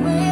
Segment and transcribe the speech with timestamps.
[0.00, 0.31] when we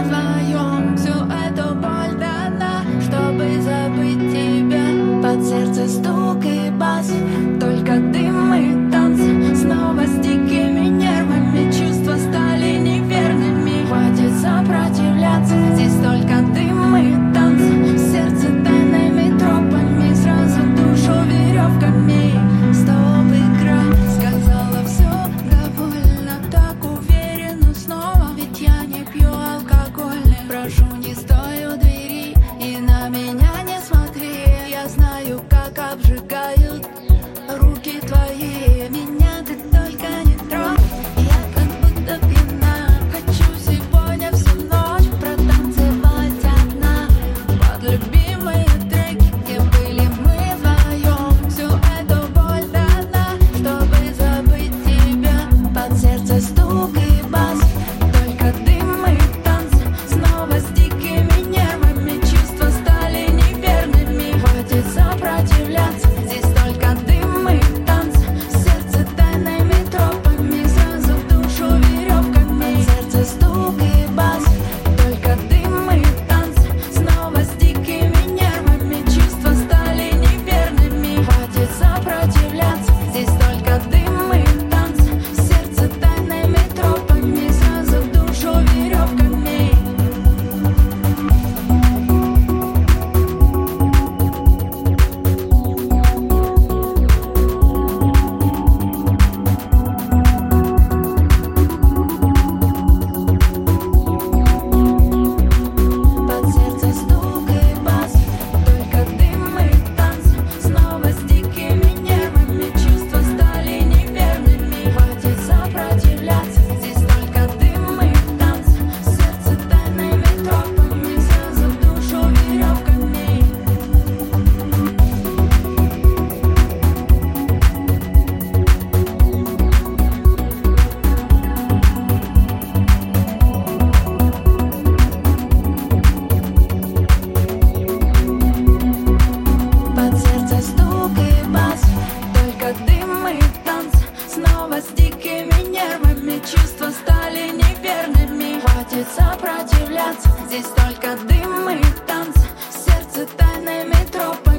[149.33, 152.37] сопротивляться Здесь только дым и танц.
[152.71, 154.50] Сердце тайной метрополии.